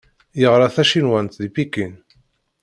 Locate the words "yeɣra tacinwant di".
0.39-1.49